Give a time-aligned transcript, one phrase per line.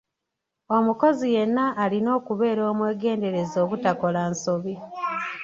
[0.77, 4.73] Omukozi yenna alina okubeera omwegendereza obutakola nsobi.